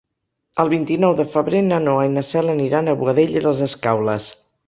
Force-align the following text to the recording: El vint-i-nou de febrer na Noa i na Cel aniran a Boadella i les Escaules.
El 0.61 0.69
vint-i-nou 0.69 1.11
de 1.19 1.25
febrer 1.33 1.59
na 1.67 1.79
Noa 1.83 2.07
i 2.09 2.11
na 2.15 2.25
Cel 2.31 2.51
aniran 2.55 2.89
a 2.89 2.97
Boadella 3.03 3.39
i 3.43 3.47
les 3.47 3.63
Escaules. 3.69 4.35